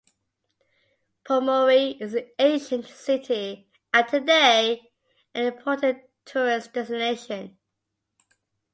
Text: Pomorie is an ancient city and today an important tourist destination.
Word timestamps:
Pomorie 1.25 2.01
is 2.01 2.15
an 2.15 2.25
ancient 2.39 2.87
city 2.87 3.67
and 3.93 4.07
today 4.07 4.89
an 5.35 5.45
important 5.45 5.99
tourist 6.25 6.73
destination. 6.73 7.55